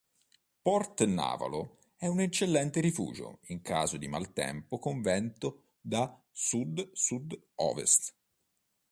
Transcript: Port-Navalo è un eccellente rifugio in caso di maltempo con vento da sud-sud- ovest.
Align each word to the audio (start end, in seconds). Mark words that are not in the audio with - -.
Port-Navalo 0.63 1.77
è 1.95 2.07
un 2.07 2.21
eccellente 2.21 2.81
rifugio 2.81 3.37
in 3.49 3.61
caso 3.61 3.97
di 3.97 4.07
maltempo 4.07 4.79
con 4.79 4.99
vento 5.03 5.73
da 5.79 6.19
sud-sud- 6.31 7.39
ovest. 7.57 8.15